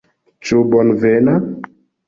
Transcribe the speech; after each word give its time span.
Ĉu 0.47 0.61
bonvena? 0.71 1.39